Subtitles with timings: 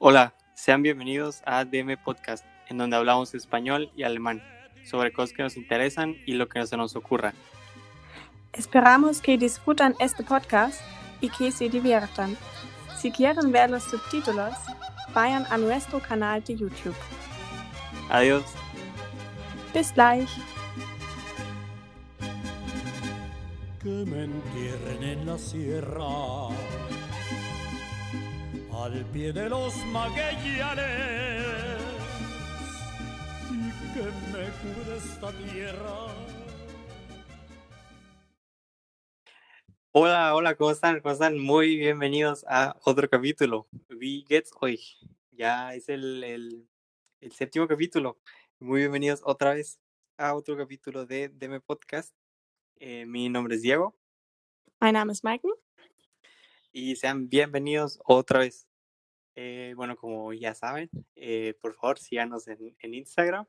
[0.00, 4.40] Hola, sean bienvenidos a DM Podcast, en donde hablamos español y alemán
[4.84, 7.34] sobre cosas que nos interesan y lo que se nos ocurra.
[8.52, 10.80] Esperamos que disfrutan este podcast
[11.20, 12.36] y que se diviertan.
[12.96, 14.54] Si quieren ver los subtítulos,
[15.12, 16.96] vayan a nuestro canal de YouTube.
[18.08, 18.44] Adiós.
[19.74, 20.30] Bis gleich.
[23.82, 26.48] que me entierren en la sierra,
[28.78, 31.46] al pie de los maguellanes,
[33.50, 36.06] y que me cubra esta tierra.
[39.90, 41.00] Hola, hola, ¿cómo están?
[41.00, 41.38] ¿Cómo están?
[41.38, 43.66] Muy bienvenidos a otro capítulo.
[43.88, 44.96] Wie geht's euch?
[45.32, 46.68] Ya es el, el,
[47.20, 48.18] el séptimo capítulo.
[48.60, 49.80] Muy bienvenidos otra vez
[50.18, 52.14] a otro capítulo de DM Podcast.
[52.76, 53.96] Eh, mi nombre es Diego
[54.80, 55.48] Mein Name ist Maike.
[56.72, 58.67] y sean bienvenidos otra vez.
[59.40, 63.46] Eh, bueno, como ya saben, eh, por favor síganos en, en Instagram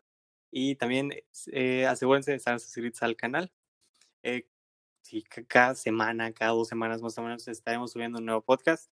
[0.52, 1.12] y también
[1.52, 3.52] eh, asegúrense de estar suscritos al canal.
[4.22, 4.48] Eh,
[5.02, 8.92] sí, ca- cada semana, cada dos semanas más o menos estaremos subiendo un nuevo podcast.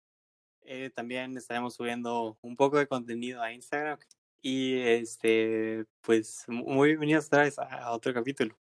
[0.60, 3.98] Eh, también estaremos subiendo un poco de contenido a Instagram
[4.42, 8.54] y este, pues mu- muy bienvenidos otra vez a, otro capítulo.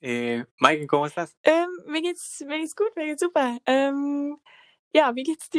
[0.00, 1.36] Eh, Mike, ¿cómo estás?
[1.42, 3.60] Ähm, mir geht's, mir geht's gut, mir geht's super.
[3.66, 4.38] Ähm,
[4.94, 5.50] ja, wie geht's?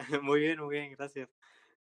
[0.22, 1.28] Muy bien, muy bien, gracias.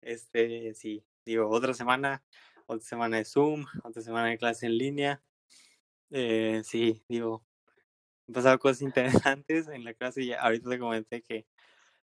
[0.02, 2.24] Este, sí, digo, otra semana,
[2.66, 5.24] otra semana de Zoom, otra semana de clase en línea.
[6.12, 7.46] Eh, sí, digo,
[8.28, 11.48] han pasado cosas interesantes en la clase y ahorita te comenté que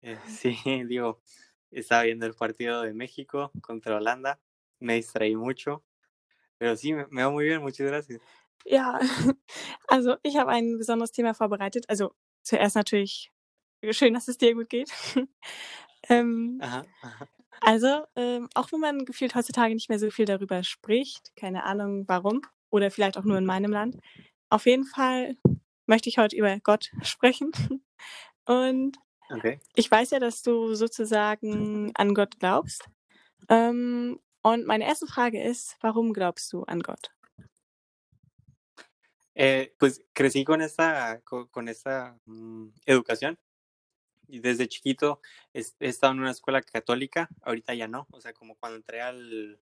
[0.02, 1.22] eh, sí, digo,
[1.70, 4.40] estaba viendo el partido de México contra Holanda,
[4.80, 5.84] me distraí mucho,
[6.58, 8.20] pero sí, me, me va muy bien, muchas gracias.
[8.66, 8.98] Ja,
[9.88, 11.88] also ich habe ein besonderes Thema vorbereitet.
[11.88, 13.30] Also zuerst natürlich
[13.92, 14.90] schön, dass es dir gut geht.
[16.08, 17.26] Ähm, Ajá, ajá.
[17.60, 22.04] also, ähm, auch wenn man gefühlt heutzutage nicht mehr so viel darüber spricht, keine Ahnung
[22.08, 23.96] warum, oder vielleicht auch nur in meinem Land,
[24.50, 25.36] auf jeden Fall
[25.86, 27.52] möchte ich heute über Gott sprechen.
[28.46, 28.96] Und
[29.30, 29.60] Okay.
[29.74, 32.88] ich weiß ja, dass du sozusagen an Gott glaubst.
[33.48, 37.10] Ähm, und meine erste Frage ist, warum glaubst du an Gott?
[39.34, 43.38] Eh, pues crecí con esta, co- con, esta mm, educación
[44.28, 45.20] desde chiquito
[45.52, 49.60] he estado en una escuela católica, ahorita ya no, o sea, como cuando entré al,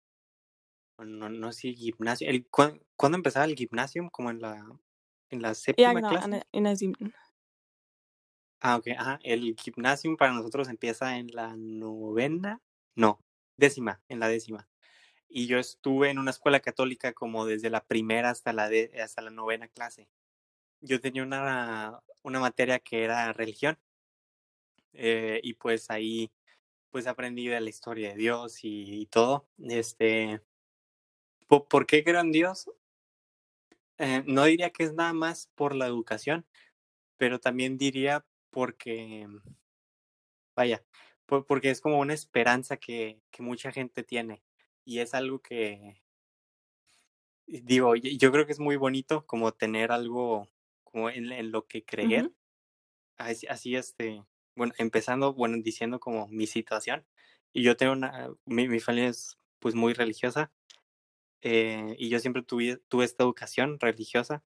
[0.97, 4.09] no, no sé si gimnasio, el, ¿cuán- ¿cuándo empezaba el gimnasio?
[4.11, 4.65] Como en la,
[5.29, 6.29] en la séptima genau, an clase.
[6.31, 7.13] der, in der siebten.
[8.61, 12.61] Ah, ok, ajá, el gimnasio para nosotros empieza en la novena,
[12.95, 13.19] no,
[13.57, 14.67] décima, en la décima.
[15.29, 19.21] Y yo estuve en una escuela católica como desde la primera hasta la, de, hasta
[19.21, 20.09] la novena clase.
[20.81, 23.79] Yo tenía una, una materia que era religión
[24.97, 26.31] eh, y pues ahí
[26.91, 29.47] pues aprendí de la historia de Dios y, y todo.
[29.59, 30.41] Este,
[31.47, 32.69] po- ¿por qué creo en Dios?
[33.97, 36.45] Eh, no diría que es nada más por la educación,
[37.17, 39.27] pero también diría porque,
[40.55, 40.83] vaya,
[41.25, 44.43] po- porque es como una esperanza que, que mucha gente tiene
[44.83, 46.01] y es algo que,
[47.47, 50.49] digo, yo creo que es muy bonito como tener algo
[50.83, 52.31] como en, en lo que creer.
[53.17, 54.23] Así, así, este,
[54.55, 57.05] bueno, empezando, bueno, diciendo como mi situación.
[57.53, 60.51] Y yo tengo una, mi, mi familia es pues muy religiosa
[61.41, 64.43] eh, y yo siempre tuve, tuve esta educación religiosa.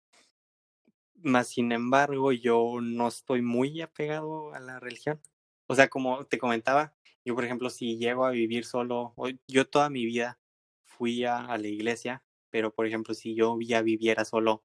[1.16, 5.19] Más sin embargo, yo no estoy muy apegado a la religión.
[5.68, 6.95] O sea, como te comentaba,
[7.25, 9.16] yo por ejemplo, si llego a vivir solo,
[9.47, 10.39] yo toda mi vida
[10.85, 14.63] fui a, a la iglesia, pero por ejemplo, si yo ya viviera solo,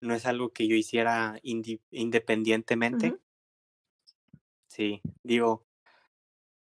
[0.00, 3.06] no es algo que yo hiciera independientemente.
[3.06, 3.18] Mhm.
[4.72, 5.66] Sí, digo,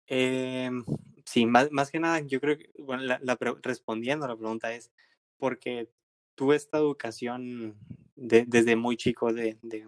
[0.08, 0.84] em,
[1.26, 4.74] sí, más, más que nada, yo creo que, bueno, la, la respondiendo a la pregunta
[4.74, 4.92] es
[5.38, 5.90] porque
[6.36, 7.78] tuve esta educación
[8.16, 9.88] de- desde muy chico de, de,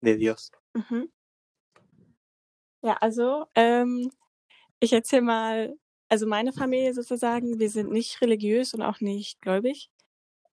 [0.00, 0.52] de Dios.
[0.74, 1.10] Mhm.
[2.82, 4.10] Ja, also ähm,
[4.80, 5.78] ich erzähle mal,
[6.08, 9.90] also meine Familie sozusagen, wir sind nicht religiös und auch nicht gläubig.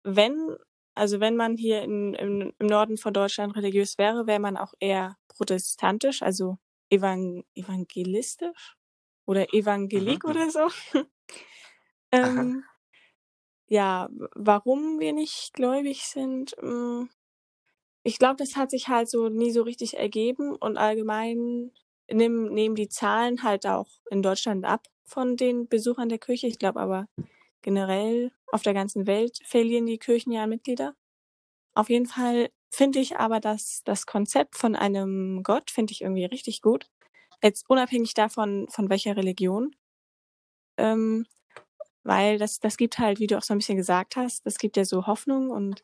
[0.04, 0.56] Wenn,
[0.96, 4.74] also wenn man hier in, im, im Norden von Deutschland religiös wäre, wäre man auch
[4.80, 6.58] eher protestantisch, also
[6.90, 8.78] evan evangelistisch
[9.26, 10.70] oder Evangelik Mhm, oder so.
[12.12, 12.64] Ähm,
[13.68, 17.04] ja, warum wir nicht gläubig sind, mm,
[18.04, 21.72] ich glaube, das hat sich halt so nie so richtig ergeben und allgemein
[22.12, 26.48] nehmen, nehmen die Zahlen halt auch in Deutschland ab von den Besuchern der Kirche.
[26.48, 27.08] Ich glaube aber
[27.62, 30.96] generell auf der ganzen Welt verlieren die Kirchen ja Mitglieder.
[31.76, 36.26] Auf jeden Fall finde ich aber, dass das Konzept von einem Gott finde ich irgendwie
[36.26, 36.90] richtig gut.
[37.44, 39.76] Jetzt unabhängig davon, von welcher Religion.
[40.78, 41.26] Ähm,
[42.04, 44.78] weil das, das gibt halt, wie du auch so ein bisschen gesagt hast, das gibt
[44.78, 45.84] ja so Hoffnung und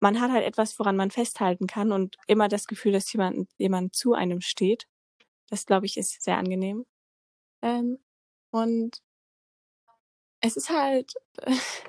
[0.00, 3.94] man hat halt etwas, woran man festhalten kann und immer das Gefühl, dass jemand, jemand
[3.94, 4.86] zu einem steht.
[5.48, 6.86] Das, glaube ich, ist sehr angenehm.
[7.62, 7.98] Ähm,
[8.50, 9.02] und
[10.40, 11.14] es ist halt,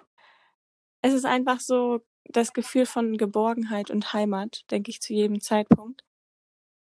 [1.02, 6.04] es ist einfach so das Gefühl von Geborgenheit und Heimat, denke ich, zu jedem Zeitpunkt.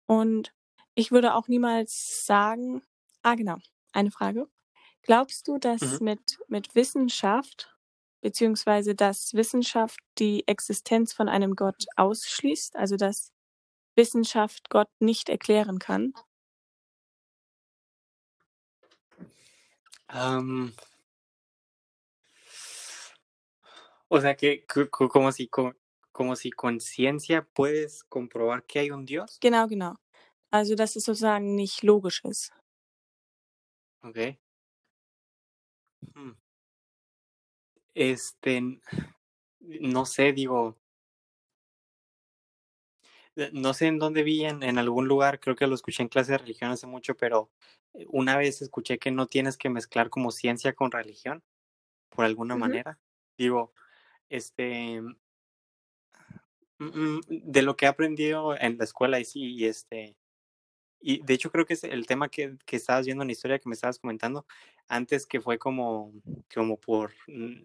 [0.06, 0.52] Und
[0.94, 2.82] ich würde auch niemals sagen,
[3.22, 3.58] ah genau,
[3.92, 4.48] eine Frage.
[5.02, 6.00] Glaubst du, dass Mhm.
[6.00, 7.76] mit, mit Wissenschaft,
[8.20, 13.32] beziehungsweise dass Wissenschaft die Existenz von einem Gott ausschließt, also dass
[13.96, 16.14] Wissenschaft Gott nicht erklären kann?
[20.08, 20.72] Am,
[24.14, 25.74] o sea que co- co- como si co-
[26.12, 29.38] como si con ciencia puedes comprobar que hay un Dios.
[29.40, 29.96] Genau, genau.
[30.50, 32.52] Also dass es sozusagen nicht logisch ist.
[34.04, 34.38] Okay.
[36.14, 36.32] Hmm.
[37.94, 38.60] Este,
[39.60, 40.76] no sé, digo,
[43.36, 46.08] eh, no sé en dónde vi en, en algún lugar, creo que lo escuché en
[46.10, 47.50] clase de religión hace mucho, pero
[47.94, 51.42] eh, una vez escuché que no tienes que mezclar como ciencia con religión,
[52.10, 52.98] por alguna manera.
[53.38, 53.72] Digo,
[54.32, 55.14] este, mm,
[56.79, 60.17] mm, de lo que he aprendido en la escuela y sí, y este,
[61.00, 63.58] y de hecho creo que es el tema que, que estabas viendo en la historia
[63.58, 64.46] que me estabas comentando
[64.88, 66.12] antes que fue como,
[66.55, 67.64] como por, mm,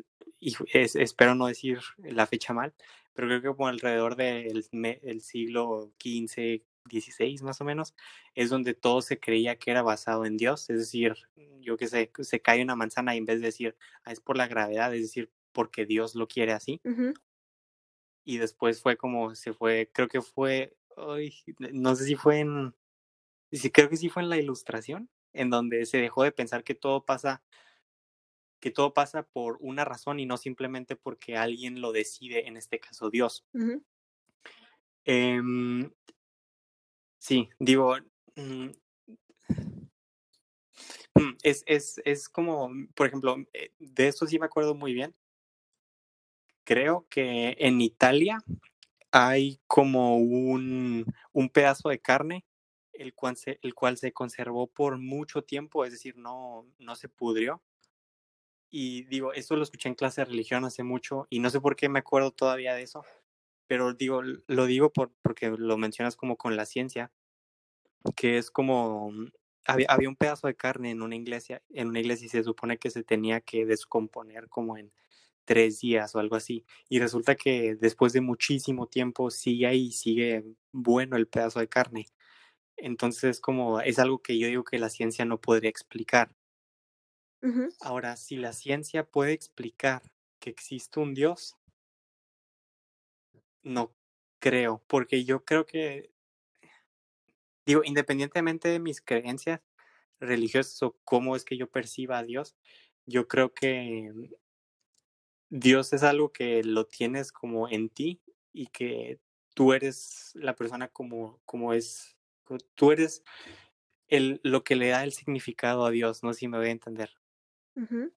[0.74, 2.74] espero no decir la fecha mal,
[3.14, 4.66] pero creo que como alrededor del
[5.04, 7.96] el siglo XV, XVI más o menos,
[8.36, 11.16] es donde todo se creía que era basado en Dios, es decir,
[11.62, 14.38] yo que sé, se cae una manzana y en vez de decir, "Ah, es por
[14.38, 16.80] la gravedad, es decir, porque Dios lo quiere así
[18.28, 21.34] y después fue como se fue, creo que fue, ay,
[21.72, 22.76] no sé si fue en,
[23.54, 26.76] sí, creo que sí fue en la ilustración, en donde se dejó de pensar que
[26.76, 27.42] todo pasa,
[28.60, 32.82] que todo pasa por una razón y no simplemente porque alguien lo decide, en este
[32.82, 33.46] caso Dios.
[35.06, 35.90] Em,
[37.18, 37.96] sí, digo,
[38.36, 38.72] mm,
[41.16, 45.16] mm, es, es, es como, por ejemplo, eh, de esto sí me acuerdo muy bien.
[46.68, 48.40] Creo que en Italia
[49.10, 52.44] hay como un, un pedazo de carne
[52.92, 57.08] el cual, se, el cual se conservó por mucho tiempo, es decir, no, no se
[57.08, 57.64] pudrió.
[58.70, 61.78] Y digo, esto lo escuché en clase de religión hace mucho y no sé por
[61.78, 63.06] qué me acuerdo todavía de eso,
[63.68, 67.14] pero digo, lo digo por, porque lo mencionas como con la ciencia,
[68.18, 69.32] que es como, mm,
[69.68, 72.78] había, había un pedazo de carne en una iglesia, en una iglesia y se supone
[72.78, 74.92] que se tenía que descomponer como en
[75.48, 76.66] tres días o algo así.
[76.90, 82.06] Y resulta que después de muchísimo tiempo sigue ahí, sigue bueno el pedazo de carne.
[82.76, 86.36] Entonces, como es algo que yo digo que la ciencia no podría explicar.
[87.80, 90.02] Ahora, si la ciencia puede explicar
[90.40, 91.56] que existe un Dios,
[93.64, 93.96] no
[94.40, 96.12] creo, porque yo creo que,
[97.66, 99.62] digo, independientemente de mis creencias
[100.20, 102.58] religiosas o cómo es que yo perciba a Dios,
[103.06, 104.12] yo creo que
[105.50, 108.22] Dios es algo que lo tienes como en ti
[108.52, 109.20] y que
[109.54, 112.18] tú eres la persona como, como es,
[112.76, 113.24] tú eres
[114.08, 116.72] el, lo que le da el significado a Dios, no sé si me voy a
[116.72, 117.12] entender.
[117.76, 118.14] Ujú.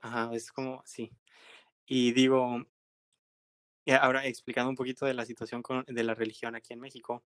[0.00, 1.12] Ajá, es como, sí.
[1.86, 2.64] Y digo,
[3.96, 7.24] ahora explicando un poquito de la situación con, de la religión aquí en México,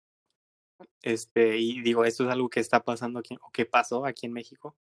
[1.01, 4.33] este, y digo, esto es algo que está pasando aquí, o que pasó aquí en
[4.33, 4.75] México,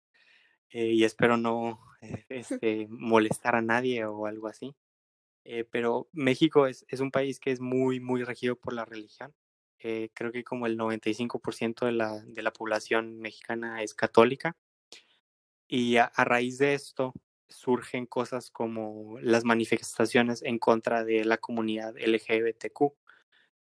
[0.70, 4.74] eh, y espero no eh, este, molestar a nadie o algo así.
[5.44, 9.34] Eh, pero México es, es un país que es muy, muy regido por la religión.
[9.80, 14.56] Creo que como el 95% de la, de la población mexicana es católica.
[15.68, 17.14] Y a, a raíz de esto
[17.48, 22.92] surgen cosas como las manifestaciones en contra de la comunidad LGBTQ.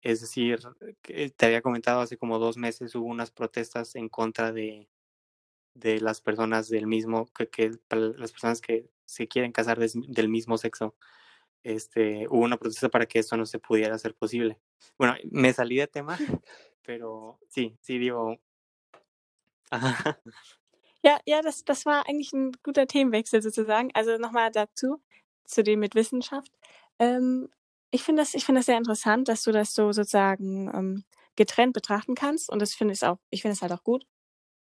[0.02, 0.60] Es decir,
[1.02, 4.88] te había comentado hace como dos meses hubo unas protestas en contra de,
[5.74, 9.94] de las personas del mismo, que, que para las personas que se quieren casar des-
[10.08, 10.94] del mismo sexo.
[11.62, 14.58] Este, hubo una protesta para que esto no se pudiera hacer posible.
[14.98, 16.18] Bueno, me salí de tema,
[16.84, 18.38] pero sí, sí digo.
[19.70, 20.20] Ajá.
[21.02, 23.90] Ja, ja, das, das war eigentlich ein guter Themenwechsel sozusagen.
[23.94, 25.00] Also nochmal dazu,
[25.44, 26.52] zu dem mit Wissenschaft.
[26.98, 27.48] Ähm,
[27.90, 31.04] ich finde das, ich finde das sehr interessant, dass du das so sozusagen ähm,
[31.36, 32.50] getrennt betrachten kannst.
[32.50, 34.04] Und das finde ich auch, ich finde es halt auch gut.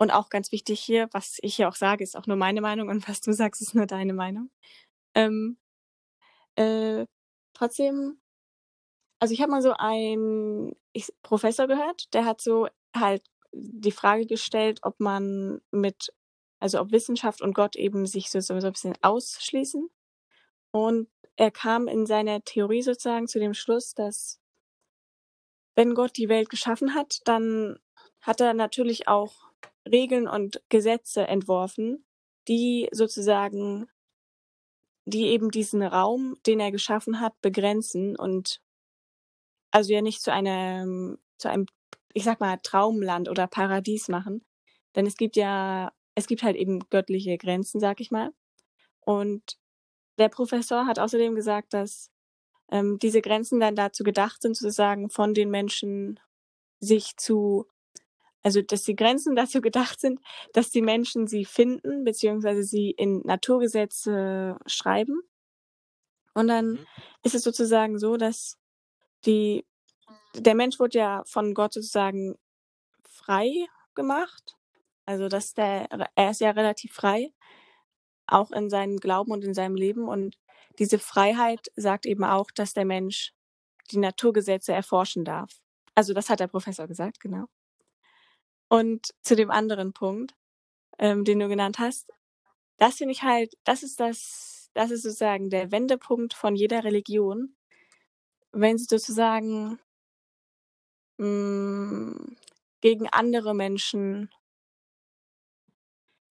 [0.03, 2.89] Und auch ganz wichtig hier, was ich hier auch sage, ist auch nur meine Meinung
[2.89, 4.51] und was du sagst, ist nur deine Meinung.
[5.15, 5.59] Ähm,
[6.57, 7.07] äh,
[7.55, 8.19] trotzdem,
[9.21, 12.67] also ich habe mal so einen ich, Professor gehört, der hat so
[12.97, 16.13] halt die Frage gestellt, ob man mit
[16.59, 19.89] also ob Wissenschaft und Gott eben sich so so so 'n bisschen ausschließen.
[20.73, 24.41] Und er kam in seiner Theorie sozusagen zu dem Schluss, dass
[25.77, 27.79] wenn Gott die Welt geschaffen hat, dann
[28.21, 29.52] hat er natürlich auch
[29.91, 32.05] Regeln und Gesetze entworfen,
[32.49, 33.89] die sozusagen
[35.05, 38.61] die eben diesen Raum, den er geschaffen hat, begrenzen und
[39.71, 41.67] also ja nicht zu einem zu einem,
[42.13, 44.45] ich sage mal, Traumland oder Paradies machen.
[44.95, 48.33] Denn es gibt ja es gibt halt eben göttliche Grenzen, sage ich mal.
[49.01, 49.59] Und
[50.19, 52.11] der Professor hat außerdem gesagt, dass,
[52.71, 56.21] ähm, diese Grenzen dann dazu gedacht sind, sozusagen von den Menschen
[56.81, 57.67] sich zu
[58.43, 60.21] also, dass die Grenzen dazu gedacht sind,
[60.53, 65.23] dass die Menschen sie finden, beziehungsweise sie in Naturgesetze schreiben.
[66.35, 66.87] Und dann Mhm.
[67.23, 68.59] ist es sozusagen so, dass
[69.27, 69.67] die
[70.37, 72.37] der Mensch wurde ja von Gott sozusagen
[73.05, 74.57] frei gemacht.
[75.07, 77.33] Also, dass der er ist ja relativ frei,
[78.27, 80.09] auch in seinem Glauben und in seinem Leben.
[80.09, 80.39] Und
[80.79, 83.33] diese Freiheit sagt eben auch, dass der Mensch
[83.93, 85.51] die Naturgesetze erforschen darf.
[85.97, 87.47] Also, das hat der Professor gesagt, genau.
[88.73, 90.35] Und zu dem anderen Punkt,
[90.99, 92.11] ähm, den du genannt hast,
[92.79, 97.55] das finde ich halt das ist das das ist sozusagen der Wendepunkt von jeder Religion,
[98.53, 99.79] wenn sie sozusagen
[101.19, 102.37] hm,
[102.81, 104.29] gegen andere Menschen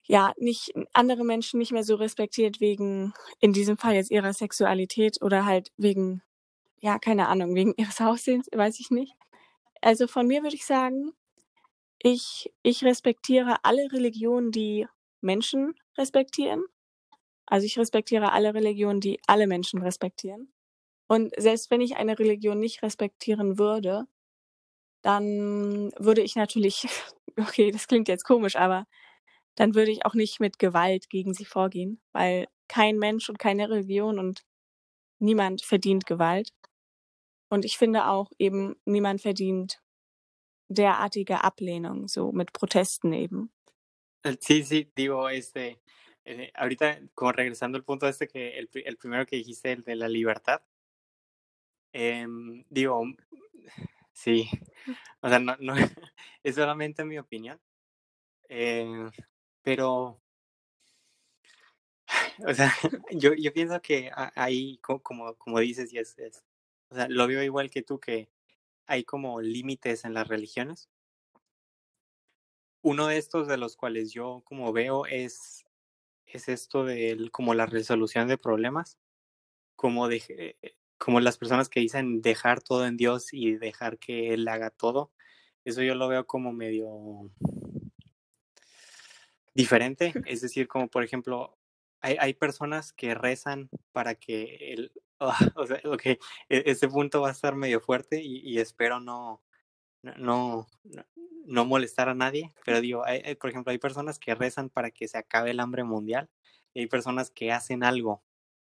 [0.04, 5.22] ja, nicht andere Menschen nicht mehr so respektiert wegen in diesem Fall jetzt ihrer Sexualität
[5.22, 6.22] oder halt wegen
[6.80, 9.14] ja, keine Ahnung, wegen ihres Aussehens, weiß ich nicht.
[9.82, 11.12] Also, von mir würde ich sagen,
[12.02, 14.86] ich ich respektiere alle Religionen, die
[15.20, 16.64] Menschen respektieren.
[17.46, 20.52] Also, ich respektiere alle Religionen, die alle Menschen respektieren.
[21.08, 24.06] Und selbst wenn ich eine Religion nicht respektieren würde,
[25.02, 26.86] dann würde ich natürlich
[27.38, 28.86] okay, das klingt jetzt komisch, aber
[29.56, 33.70] dann würde ich auch nicht mit Gewalt gegen sie vorgehen, weil kein Mensch und keine
[33.70, 34.42] Religion und
[35.20, 36.50] niemand verdient Gewalt.
[37.50, 39.80] Und ich finde auch eben, niemand verdient
[40.72, 43.50] derartige Ablehnung, so mit Protesten eben.
[44.24, 45.80] Eh, sí, sí, digo, este,
[46.24, 49.96] eh, ahorita como regresando al punto este que el el primero que dijiste, el de
[49.96, 50.62] la libertad.
[51.92, 53.04] Em, digo,
[54.12, 54.48] sí,
[55.20, 55.74] o sea, no no
[56.42, 57.60] es solamente mi opinión.
[58.48, 59.10] Eh,
[59.62, 60.20] pero
[62.46, 62.72] o sea,
[63.12, 66.44] yo yo pienso que ahí co como como dices, y es es
[66.90, 68.28] o sea, lo veo igual que tú, que
[68.92, 70.90] hay como límites en las religiones.
[72.82, 75.64] Uno de estos de los cuales yo como veo es
[76.26, 78.98] es esto del como la resolución de problemas,
[79.76, 84.34] como de eh, como las personas que dicen dejar todo en Dios y dejar que
[84.34, 85.10] Él haga todo.
[85.64, 87.30] Eso yo lo veo como medio
[89.54, 91.56] diferente, es decir, como por ejemplo,
[92.00, 94.92] hay hay personas que rezan para que el
[95.56, 99.42] o sea, e ese punto va a estar medio fuerte y y espero no
[100.02, 100.66] no
[101.44, 105.08] no molestar a nadie, pero digo, hay por ejemplo, hay personas que rezan para que
[105.08, 106.30] se acabe el hambre mundial,
[106.74, 108.22] y hay personas que hacen algo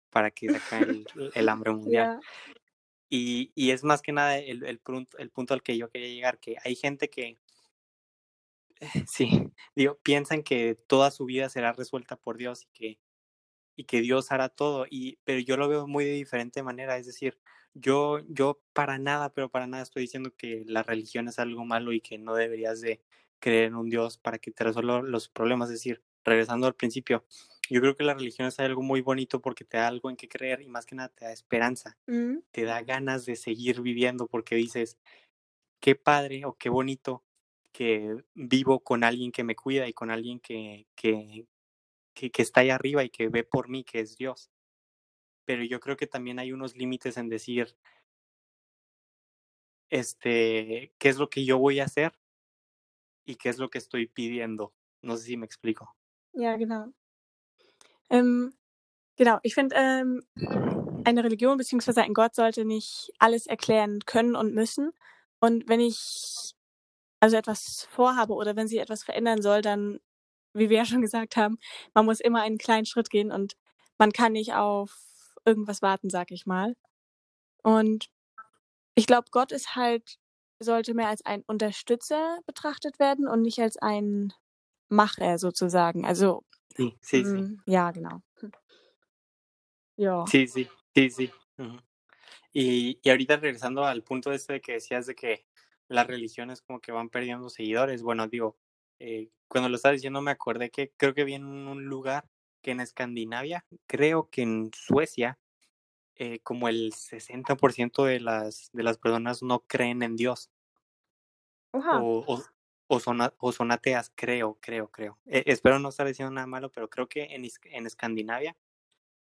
[0.09, 2.19] para que se acabe el el hambre mundial.
[3.09, 6.09] Y y es más que nada el el prunto el punto al que yo quería
[6.09, 7.37] llegar, que hay gente que
[9.07, 12.99] sí, digo, piensan que toda su vida será resuelta por Dios y que
[13.79, 17.05] y que Dios hará todo, y pero yo lo veo muy de diferente manera, es
[17.07, 17.39] decir,
[17.73, 21.93] yo yo para nada, pero para nada estoy diciendo que la religión es algo malo
[21.93, 23.01] y que no deberías de
[23.39, 27.25] creer en un Dios para que te resuelva los problemas, es decir, regresando al principio,
[27.69, 30.27] yo creo que la religión es algo muy bonito porque te da algo en qué
[30.27, 32.39] creer y más que nada te da esperanza, Mhm.
[32.51, 34.97] te da ganas de seguir viviendo porque dices:
[35.81, 37.23] "Qué padre o qué bonito
[37.71, 41.45] que vivo con alguien que me cuida y con alguien que que
[42.19, 44.49] que que está ahí arriba y que ve por mí, que es Dios".
[45.45, 47.75] Pero yo creo que también hay unos límites en decir
[49.89, 52.13] este, ¿qué es lo que yo voy a hacer?
[53.25, 54.73] Y qué es lo que estoy pidiendo.
[55.01, 55.95] No sé si me explico.
[56.33, 56.93] Ja, genau.
[58.09, 58.53] Ähm,
[59.15, 60.23] genau, ich finde, ähm,
[61.05, 64.91] eine Religion beziehungsweise ein Gott sollte nicht alles erklären können und müssen.
[65.39, 66.53] Und wenn ich
[67.19, 69.99] also etwas vorhabe oder wenn sich etwas verändern soll, dann,
[70.59, 71.57] wie wir ja schon gesagt haben,
[71.93, 73.55] man muss immer einen kleinen Schritt gehen und
[73.97, 76.75] man kann nicht auf irgendwas warten, sage ich mal.
[77.63, 78.09] Und
[78.95, 80.19] ich glaube, Gott ist halt
[80.59, 84.33] sollte mehr als ein Unterstützer betrachtet werden und nicht als ein
[84.89, 86.05] Macher sozusagen.
[86.05, 86.43] Also,
[86.75, 87.37] Sí, sí, sí.
[87.37, 88.21] hm, ja, genau.
[88.41, 88.51] Hm.
[89.97, 90.25] Ja.
[90.27, 91.31] Sí, sí, sí, sí.
[91.57, 91.77] Ujú.
[92.53, 95.45] Y y ahorita regresando al punto este de que decías de que
[95.87, 98.01] las religiones como que van perdiendo seguidores.
[98.01, 98.57] Bueno, digo,
[98.99, 102.29] eh, cuando lo estaba diciendo me acordé que creo que vi en un lugar
[102.61, 105.39] que en Escandinavia, creo que en Suecia,
[106.15, 110.51] eh, como el 60% de las, de las personas no creen en Dios.
[111.71, 112.43] O, o,
[112.87, 115.19] o son, o son ateas, creo, creo, creo.
[115.27, 118.57] Eh, espero no estar diciendo nada malo, pero creo que en, en Escandinavia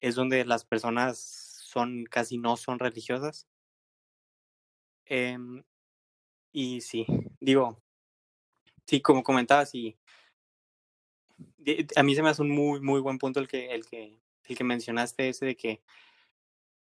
[0.00, 3.46] es donde las personas son casi no son religiosas.
[5.06, 5.62] Em,
[6.52, 7.06] y sí,
[7.40, 7.82] digo,
[8.87, 9.97] sí, como comentabas, y
[11.59, 14.21] de- a mí se me hace un muy, muy buen punto el que, el que,
[14.45, 15.83] el que mencionaste ese de que,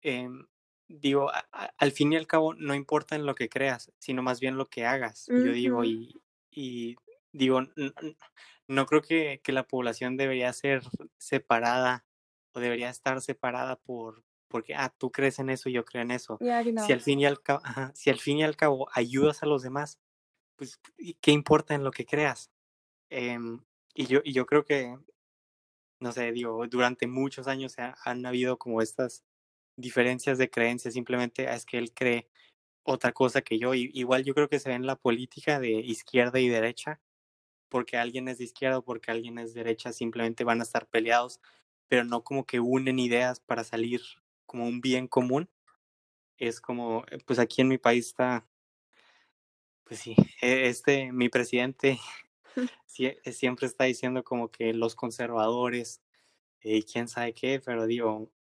[0.01, 0.47] em,
[0.87, 4.21] digo, a- a- al fin y al cabo no importa en lo que creas, sino
[4.23, 6.95] más bien lo que hagas, yo digo, y, y
[7.33, 7.61] digo,
[8.67, 10.83] no creo que, que la población debería ser
[11.17, 12.05] separada
[12.53, 16.11] o debería estar separada por, porque, ah, tú crees en eso y yo creo en
[16.11, 16.37] eso.
[16.75, 17.61] Si al fin y al cabo,
[17.95, 19.99] si al fin y al cabo ayudas a los demás,
[20.57, 22.51] pues, ¿y ¿qué importa en lo que creas?
[23.11, 23.61] Em,
[23.95, 24.97] y yo, y yo creo que,
[25.99, 29.23] no sé, digo, durante muchos años ha- han habido como estas
[29.77, 32.29] diferencias de creencias, simplemente "Ah, es que él cree
[32.83, 33.75] otra cosa que yo.
[33.75, 37.01] Y, igual yo creo que se ve en la política de izquierda y derecha,
[37.69, 41.41] porque alguien es de izquierda o porque alguien es derecha, simplemente van a estar peleados,
[41.89, 44.01] pero no como que unen ideas para salir
[44.47, 45.49] como un bien común.
[46.37, 48.47] Es como, eh, pues aquí en mi país está,
[49.87, 51.99] pues sí, e- este, mi presidente
[52.99, 56.01] eh, siempre está diciendo como que los conservadores
[56.61, 58.31] y quién sabe qué, pero digo,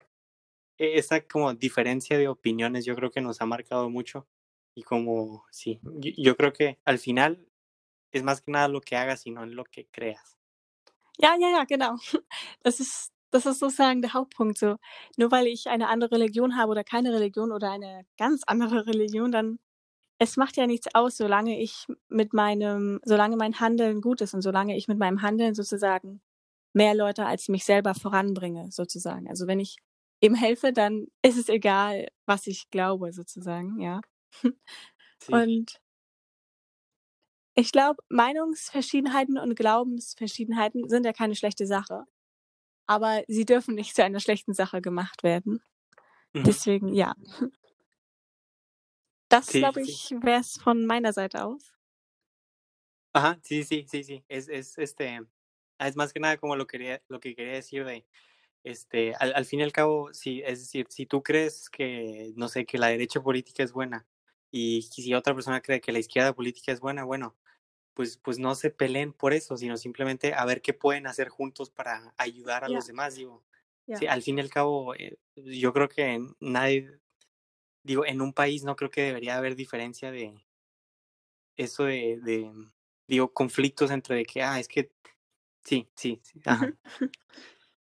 [0.79, 4.26] e- esa como diferencia de opiniones yo creo que nos ha marcado mucho
[4.75, 7.47] y como, sí, yo, yo creo que al final
[8.12, 10.38] es más que nada lo que hagas y no en lo que creas.
[11.19, 11.97] Ja, ja, ja, genau.
[12.62, 14.76] Das ist das ist sozusagen der Hauptpunkt so.
[15.17, 19.33] Nur weil ich eine andere Religion habe oder keine Religion oder eine ganz andere Religion,
[19.33, 19.59] dann
[20.18, 24.42] es macht ja nichts aus, solange ich mit meinem solange mein Handeln gut ist und
[24.42, 26.23] solange ich mit meinem Handeln sozusagen
[26.75, 29.28] mehr Leute als mich selber voranbringe, sozusagen.
[29.28, 29.76] Also, wenn ich
[30.20, 34.00] ihm helfe, dann ist es egal, was ich glaube sozusagen, ja.
[35.31, 35.81] Und
[37.55, 42.05] ich glaube, Meinungsverschiedenheiten und Glaubensverschiedenheiten sind ja keine schlechte Sache,
[42.87, 45.62] aber sie dürfen nicht zu einer schlechten Sache gemacht werden.
[46.35, 47.14] ujú, Deswegen, ja.
[49.37, 49.83] Das, sí, glaube sí.
[49.83, 51.75] ich, wäre es von meiner Seite aus.
[53.12, 54.25] Ajá, sí, sí, sí, sí.
[54.29, 55.20] Es, es este,
[55.79, 58.07] es más que nada como lo quería, lo que quería decir de,
[58.64, 62.49] este, al, al fin y al cabo, sí, es decir, si tú crees que, no
[62.49, 64.09] sé, que la derecha política es buena
[64.51, 67.37] y si otra persona cree que la izquierda política es buena, bueno,
[67.94, 71.70] pues, pues no se peleen por eso, sino simplemente a ver qué pueden hacer juntos
[71.70, 73.44] para ayudar a Ja, los demás, digo.
[73.88, 73.99] ja.
[73.99, 77.01] Sí, al fin y al cabo, eh, yo creo que nadie,
[77.87, 80.44] digo, en un país no creo que debería haber diferencia de
[81.57, 82.53] eso de, de
[83.07, 84.90] digo, conflictos entre de que, ah, es que,
[85.64, 86.72] sí, sí, sí, ajá.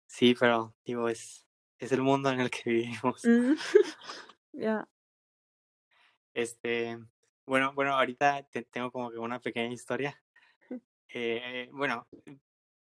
[0.06, 1.46] Sí, pero digo, es,
[1.78, 3.22] es el mundo en el que vivimos.
[4.54, 4.86] Ja.
[6.34, 6.98] Este,
[7.46, 10.22] bueno, bueno, ahorita te- tengo como que una pequeña historia.
[11.08, 12.08] Eh, bueno,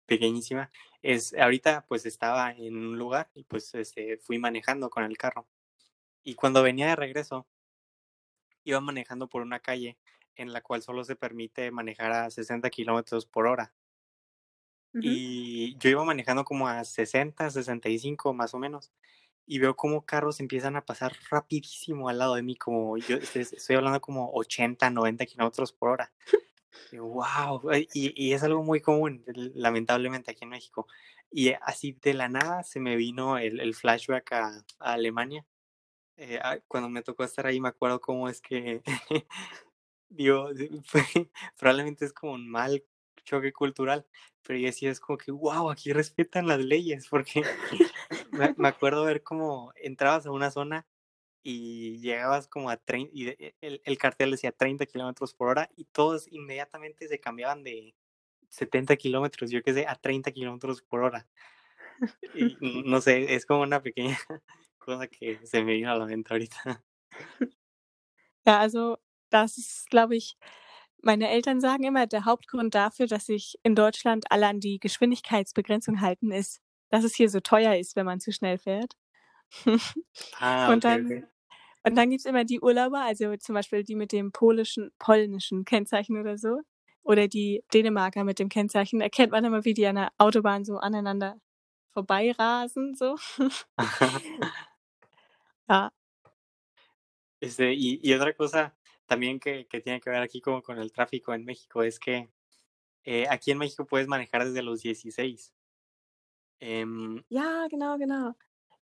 [0.06, 0.72] pequeñísima.
[1.02, 5.48] Es, ahorita pues estaba en un lugar y pues este, fui manejando con el carro.
[6.26, 7.48] Y cuando venía de regreso,
[8.64, 9.98] iba manejando por una calle
[10.36, 13.74] en la cual solo se permite manejar a 60 kilómetros por hora.
[14.94, 18.92] Y yo iba manejando como a 60, 65 más o menos.
[19.46, 23.76] Y veo como carros empiezan a pasar rapidísimo al lado de mí, como yo estoy,
[23.76, 26.14] hablando como 80, 90 kilómetros por hora.
[26.92, 27.62] Y wow,
[27.94, 30.88] y, y es algo muy común, lamentablemente, aquí en México.
[31.30, 34.48] Y eh, así de la nada se me vino el, el flashback a,
[34.80, 35.46] a Alemania.
[36.18, 38.82] Eh, ah, cuando me tocó estar ahí, me acuerdo cómo es que,
[40.10, 40.50] digo,
[40.86, 42.84] fue- probablemente es como un mal
[43.26, 44.06] choque cultural,
[44.44, 47.44] pero yo decía, es como que, wow, aquí respetan las leyes, porque
[48.32, 50.88] me, me acuerdo ver cómo entrabas a una zona
[51.44, 55.70] y llegabas como a 30, y de- el, el cartel decía 30 kilómetros por hora
[55.78, 57.96] y todos inmediatamente se cambiaban de
[58.50, 61.28] 70 kilómetros, yo qué sé, a 30 kilómetros por hora.
[62.34, 64.18] Y no sé, es como una pequeña
[64.86, 66.84] cosa que se me vino a la mente ahorita.
[68.46, 68.98] Ja, also
[69.30, 70.38] das ist, glaube ich
[71.02, 76.02] meine Eltern sagen immer, der Hauptgrund dafür, dass sich in Deutschland alle an die Geschwindigkeitsbegrenzung
[76.02, 78.94] halten, ist, dass es hier so teuer ist, wenn man zu schnell fährt.
[80.40, 81.26] Ah, Und ok, dann ok.
[81.86, 86.20] und dann gibt's immer die Urlauber, also zum Beispiel die mit dem polnischen polnischen Kennzeichen
[86.20, 86.62] oder so
[87.04, 89.02] oder die Dänemarker mit dem Kennzeichen.
[89.02, 91.38] Erkennt man immer, wie die an der Autobahn so aneinander
[91.94, 93.18] vorbeirasen, so.
[95.70, 95.92] Ja.
[97.40, 100.92] Este, y, y otra cosa, también que, que tiene que ver aquí como con el
[100.92, 102.30] tráfico en México es que
[103.06, 105.54] eh, aquí en México puedes manejar desde los 16.
[106.62, 108.34] Ähm, Ja, genau, genau.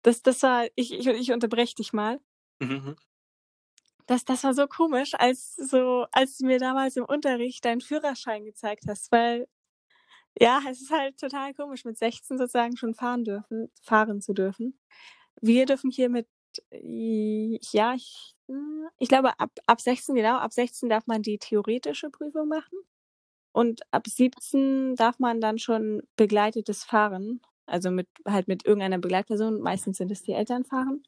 [0.04, 2.20] Das das war ich ich ich unterbreche dich mal.
[2.62, 2.96] mhm.
[4.08, 8.44] Das das war so komisch, als so als du mir damals im Unterricht deinen Führerschein
[8.46, 9.48] gezeigt hast, weil
[10.40, 14.80] ja, es ist halt total komisch, mit 16 sozusagen schon fahren dürfen fahren zu dürfen.
[15.42, 16.28] Wir dürfen hier mit
[16.72, 22.10] ja, ich hm, ich glaube, ab ab 16 genau, ab 16 darf man die theoretische
[22.10, 22.78] Prüfung machen
[23.54, 29.62] und ab 17 darf man dann schon begleitetes Fahren, also mit halt mit irgendeiner Begleitperson,
[29.62, 31.04] meistens sind es die Eltern, fahren.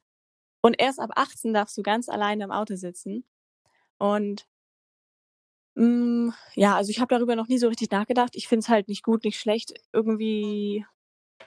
[0.62, 3.26] Und erst ab 18 darfst du ganz alleine im Auto sitzen.
[4.00, 4.48] Und
[5.78, 8.36] hm, ja, also ich habe darüber noch nie so richtig nachgedacht.
[8.36, 9.74] Ich finde es halt nicht gut, nicht schlecht.
[9.92, 10.86] Irgendwie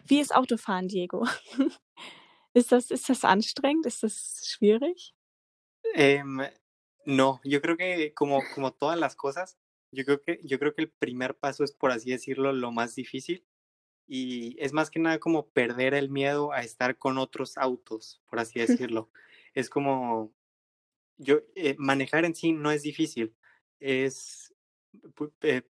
[0.06, 1.26] wie ist Autofahren, Diego?
[2.58, 3.86] Ist das ist das anstrengend?
[3.86, 5.14] Ist das schwierig?
[5.94, 6.42] Em,
[7.04, 9.56] no, yo creo que como, como todas las cosas,
[9.92, 12.94] yo creo que, yo creo que el primer paso es, por así decirlo, lo más
[12.94, 13.44] difícil.
[14.06, 18.40] Y es más que nada como perder el miedo a estar con otros autos, por
[18.40, 18.58] así
[18.90, 19.10] decirlo.
[19.54, 20.32] Es como,
[21.18, 23.34] yo, eh, manejar en sí no es difícil,
[23.80, 24.54] es,
[25.42, 25.62] eh,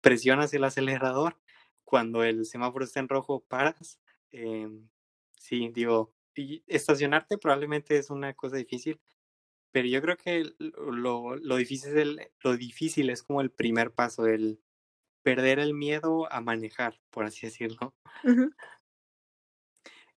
[0.00, 1.38] presionas el acelerador,
[1.84, 4.00] cuando el semáforo está en rojo, paras.
[4.32, 4.88] em,
[5.38, 9.00] sí, digo, y estacionarte probablemente es una cosa difícil,
[9.72, 13.92] pero yo creo que lo, lo difícil es el- lo difícil es como el primer
[13.92, 14.60] paso, el
[15.22, 17.94] perder el miedo a manejar, por así decirlo.
[18.24, 18.52] Mhm.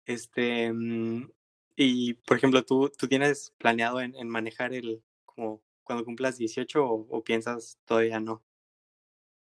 [0.05, 1.29] Este, mm,
[1.75, 6.85] y por ejemplo, ¿tú, tú tienes planeado en, en manejar el, como cuando cumplas 18
[6.85, 8.43] o, o piensas todavía no?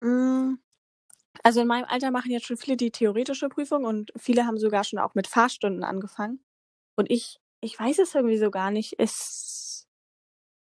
[0.03, 0.59] Hm,
[1.45, 4.85] also in meinem Alter machen jetzt schon viele die theoretische Prüfung und viele haben sogar
[4.85, 6.45] schon auch mit Fahrstunden angefangen.
[7.01, 8.95] Und ich ich weiß es irgendwie so gar nicht.
[8.99, 9.89] Es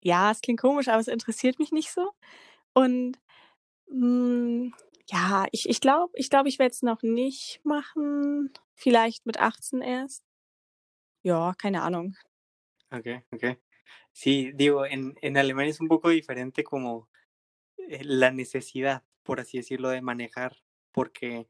[0.02, 2.12] ja, es klingt komisch, aber es interessiert mich nicht so.
[2.74, 3.18] Und,
[3.88, 4.74] hm,
[5.10, 9.80] ja, ich ich glaube ich glaube, ich werde es noch nicht machen, vielleicht mit 18
[9.80, 10.24] erst.
[11.22, 12.16] Ja, keine Ahnung.
[12.90, 13.56] Okay, okay.
[14.12, 17.08] Sí, digo, en, en Alemania es un poco diferente como
[17.78, 20.58] eh, la necesidad, por así decirlo, de manejar,
[20.92, 21.48] porque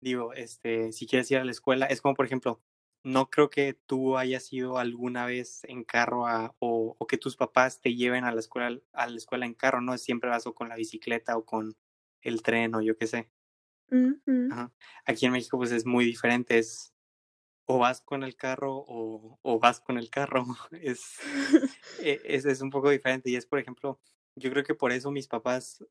[0.00, 2.62] digo, este, si quieres ir a la escuela, es como por ejemplo,
[3.08, 7.36] no creo que tú hayas ido alguna vez en carro a, o, o que tus
[7.36, 9.96] papás te lleven a la escuela, a la escuela en carro, ¿no?
[9.98, 11.76] Siempre vas o con la bicicleta o con
[12.22, 13.30] el tren o yo qué sé.
[14.48, 14.72] Ajá.
[15.04, 16.94] Aquí en México pues es muy diferente, es
[17.66, 20.46] o vas con el carro o, o vas con el carro.
[20.72, 21.18] Es,
[21.98, 24.00] e- es, es un poco diferente y es, por ejemplo,
[24.36, 25.84] yo creo que por eso mis papás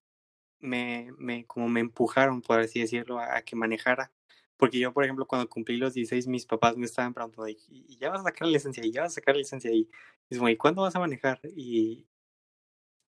[0.59, 4.13] me, me, como me empujaron, por así decirlo, a, a que manejara.
[4.57, 8.09] Porque yo, por ejemplo, cuando cumplí los 16, mis papás me estaban preguntando, y, ya
[8.09, 9.89] vas a sacar la licencia, y ya vas a sacar la licencia, y
[10.29, 11.39] es como, ¿y cuándo vas a manejar?
[11.55, 12.07] Y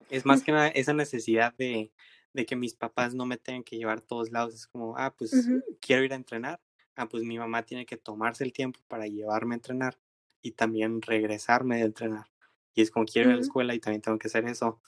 [0.10, 1.92] es más que nada esa necesidad de,
[2.34, 4.54] de que mis papás no me tengan que llevar a todos lados.
[4.54, 5.50] Es como, ah, pues
[5.82, 6.62] quiero ir a entrenar.
[6.96, 9.98] Ah, pues mi mamá tiene que tomarse el tiempo para llevarme a entrenar
[10.42, 12.28] y también regresarme de entrenar.
[12.74, 14.80] Y es como quiero ir a la escuela y también tengo que hacer eso.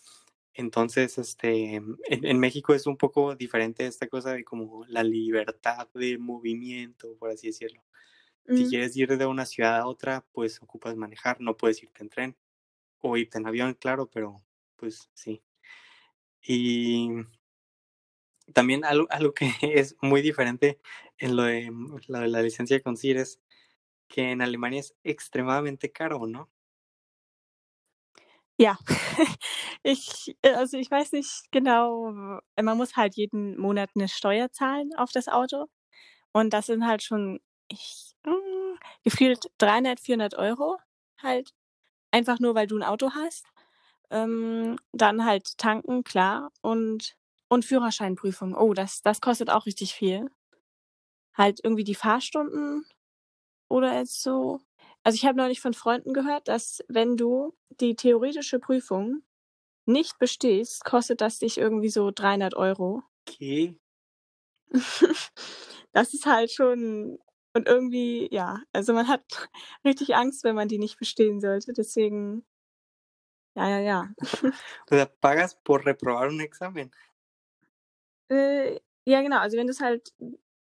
[0.53, 5.87] Entonces, este, en, en México es un poco diferente esta cosa de como la libertad
[5.93, 7.83] de movimiento, por así decirlo.
[8.53, 8.69] Si Mhm.
[8.69, 12.37] quieres ir de una ciudad a otra, pues ocupas manejar, no puedes irte en tren
[12.99, 14.37] o irte en avión, claro, pero
[14.77, 15.43] pues sí.
[16.41, 17.09] Y
[18.53, 20.79] también algo, algo que es muy diferente
[21.17, 23.39] en lo de, mm, lo de la licencia de conducir es
[24.09, 26.49] que en Alemania es extremadamente caro, ¿no?
[28.59, 28.77] Ja.
[29.83, 34.51] Ich äh, also, ich weiß nicht genau, w man muss halt jeden Monat 'ne Steuer
[34.51, 35.67] zahlen auf das Auto
[36.33, 40.77] und das sind halt schon ich hm, gefühlt 300, 400 Euro
[41.21, 41.51] halt,
[42.11, 43.45] einfach nur, weil du 'n Auto hast.
[44.11, 47.15] Ähm, dann halt tanken, klar, und
[47.49, 48.55] und Führerscheinprüfung.
[48.55, 50.29] Oh, das das kostet auch richtig viel.
[51.35, 52.85] Halt irgendwie die Fahrstunden
[53.69, 54.61] oder so
[55.03, 59.23] also, ich habe neulich von Freunden gehört, dass wenn du die theoretische Prüfung
[59.85, 63.03] nicht bestehst, kostet das dich irgendwie so 300 Euro.
[63.27, 63.75] ¿Qué?
[65.91, 67.17] Das ist halt schon
[67.55, 69.23] und irgendwie ja, also, man hat
[69.85, 72.45] richtig Angst, wenn man die nicht bestehen sollte, deswegen
[73.55, 74.09] ja, ja, ja.
[74.91, 76.91] O sea, pagas por reprobar un examen.
[78.29, 80.13] Äh, ja, genau, also, wenn du's halt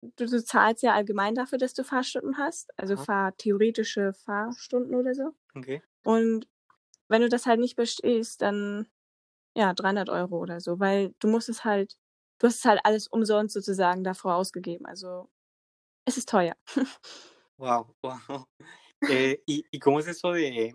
[0.02, 3.06] du du zahlst ja allgemein dafür, dass du Fahrstunden hast, also, Aha.
[3.06, 5.34] Fahr theoretische Fahrstunden oder so.
[5.56, 5.82] Okay.
[6.04, 6.48] Und
[7.08, 8.88] wenn du das halt nicht bestehst, dann
[9.56, 11.96] ja, 300 Euro oder so, weil du musst es halt
[12.40, 14.86] du hast es halt alles umsonst sozusagen davor ausgegeben.
[14.86, 15.30] Also,
[16.06, 16.56] es ist teuer.
[17.58, 18.48] Wow, wow.
[19.06, 20.74] Eh, ¿y, y cómo es eso de,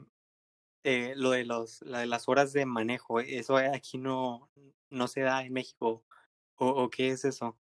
[0.83, 4.51] eh, lo de los, la de las horas de manejo, eso aquí no,
[4.91, 6.05] no se da en México.
[6.57, 7.59] ¿O, o qué es eso?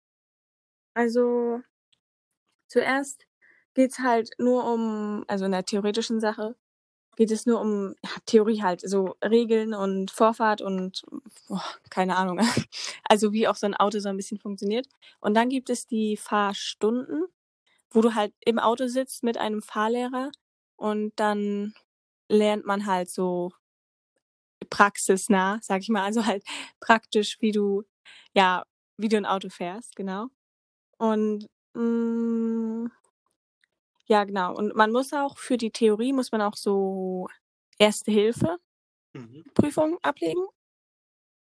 [0.95, 1.61] Also
[2.67, 3.25] zuerst
[3.73, 6.55] geht's halt nur um, also in der theoretischen Sache
[7.17, 11.03] geht es nur um ja, Theorie halt, so Regeln und Vorfahrt und
[11.49, 12.39] boah, keine Ahnung.
[13.09, 14.87] Also wie auch so ein Auto so ein bisschen funktioniert.
[15.21, 17.25] Und dann gibt es die Fahrstunden,
[17.91, 20.31] wo du halt im Auto sitzt mit einem Fahrlehrer
[20.77, 21.75] und dann
[22.29, 23.51] lernt man halt so
[24.69, 26.43] praxisnah, sag ich mal, also halt
[26.79, 27.83] praktisch, wie du,
[28.33, 28.65] ja,
[28.97, 30.27] wie du ein Auto fährst, genau.
[30.97, 32.87] Und mm,
[34.07, 34.55] ja, genau.
[34.55, 37.27] Und man muss auch für die Theorie muss man auch so
[37.77, 38.57] Erste Hilfe
[39.13, 39.43] Mhm.
[39.53, 40.45] Prüfung ablegen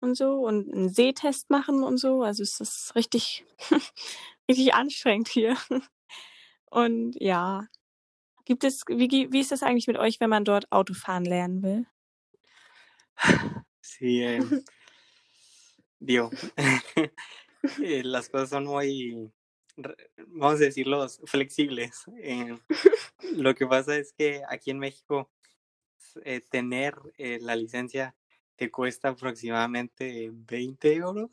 [0.00, 2.22] und so und einen Sehtest machen und so.
[2.22, 3.44] Also es ist richtig,
[4.48, 5.56] richtig anstrengend hier.
[6.66, 7.66] Und ja,
[8.44, 11.86] gibt es, wie, wie ist das eigentlich mit euch, wenn man dort Autofahren lernen will?
[13.80, 14.40] Sí, eh,
[16.00, 16.30] digo,
[17.82, 19.30] eh, las cosas son muy,
[20.28, 22.04] vamos a decirlo, flexibles.
[22.22, 22.58] Eh,
[23.32, 25.30] lo que pasa es que aquí en México
[26.24, 28.14] eh, tener la licencia
[28.56, 31.30] te cuesta aproximadamente 20 euros.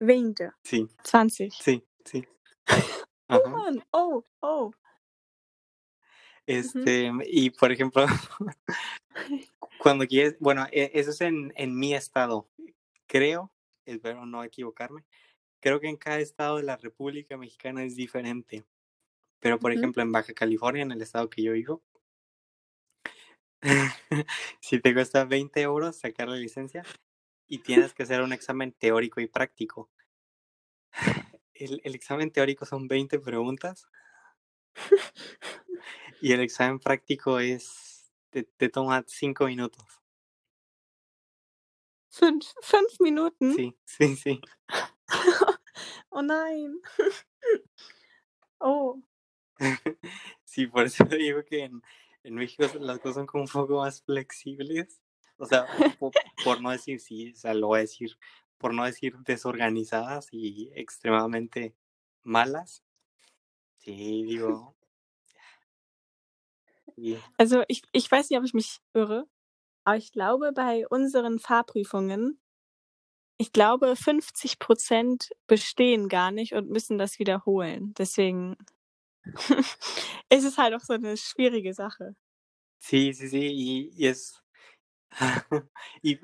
[0.00, 1.50] 20, Sí, 20.
[1.50, 2.24] sí, sí.
[3.28, 3.84] Oh Ajá.
[3.92, 4.72] Oh, oh.
[6.46, 8.04] Este, y por ejemplo,
[9.78, 12.48] cuando quieres, bueno, e- eso es en, en mi estado.
[13.06, 13.50] Creo,
[13.84, 15.04] espero no equivocarme,
[15.60, 18.64] creo que en cada estado de la República Mexicana es diferente.
[19.40, 21.82] Pero, por ejemplo, en Baja California, en el estado que yo vivo,
[24.60, 26.84] si te cuesta 20 euros sacar la licencia
[27.46, 29.90] y tienes que hacer un examen teórico y práctico.
[31.54, 33.86] El, el examen teórico son 20 preguntas
[36.20, 40.01] y el examen práctico es, te, te toma 5 minutos.
[42.12, 43.54] Fünf, fünf Minuten?
[43.54, 44.40] Sí, sí, sí.
[46.10, 46.78] Oh nein.
[48.60, 49.00] Oh.
[50.44, 51.82] Sí, por eso digo que en,
[52.22, 55.00] en México las cosas son como un poco más flexibles.
[55.38, 55.66] O sea,
[55.98, 56.12] po-
[56.44, 58.18] por, no decir sí, o sea, lo voy a decir,
[58.58, 61.74] por no decir desorganizadas y extremadamente
[62.22, 62.84] malas.
[63.78, 64.76] Sí, digo.
[66.94, 67.16] sí.
[67.38, 69.26] Also ich, ich weiß nicht, ob ich mich irre,
[69.84, 72.40] aber ich glaube, bei unseren Fahrprüfungen,
[73.38, 77.94] ich glaube, 50 Prozent bestehen gar nicht und müssen das wiederholen.
[77.98, 78.56] Deswegen
[80.30, 82.14] ist es halt auch so eine schwierige Sache.
[82.78, 84.42] Sí, sí, sí, y, y es...
[86.02, 86.18] y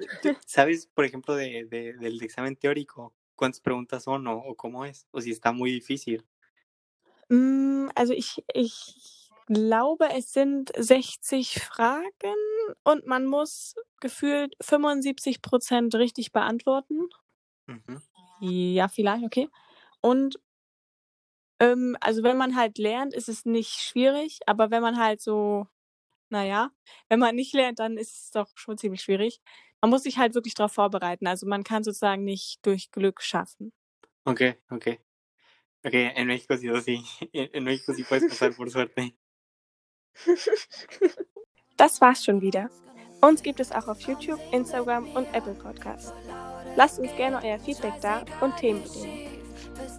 [0.47, 5.07] sabes, por ejemplo, de, de- del examen teórico, cuántas preguntas son o, o cómo es,
[5.13, 6.27] o si está muy difícil.
[7.31, 9.18] Mm, Also ich, ich
[9.49, 12.37] glaube, es sind 60 Fragen
[12.85, 17.09] und man muss gefühlt 75 Prozent richtig beantworten.
[17.69, 18.01] Ujú.
[18.41, 19.49] Ja, vielleicht, okay.
[20.01, 20.39] Und
[21.61, 25.67] ähm, also wenn man halt lernt, ist es nicht schwierig, aber wenn man halt so,
[26.31, 26.71] naja,
[27.09, 29.41] wenn man nicht lernt, dann ist es doch schon ziemlich schwierig.
[29.81, 31.27] Man muss sich halt wirklich darauf vorbereiten.
[31.29, 33.73] Also man kann sozusagen nicht durch Glück schaffen.
[34.25, 34.87] Ok, ok.
[35.85, 37.03] Ok, en México sí, o sí.
[37.33, 39.17] En, en México sí puedes pasar por suerte.
[41.79, 42.71] Das war's schon wieder.
[43.21, 46.13] Uns gibt es auch auf YouTube, Instagram und Apple Podcasts.
[46.75, 49.29] Lasst uns gerne euer Feedback da und Themenideen.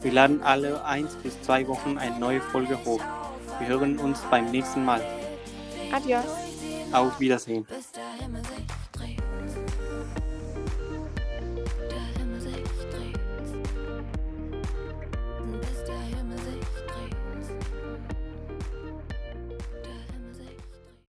[0.01, 3.01] Wir laden alle eins bis zwei Wochen eine neue Folge hoch.
[3.59, 5.01] Wir hören uns beim nächsten Mal.
[5.91, 6.25] Adios.
[6.91, 7.65] Auf Wiedersehen.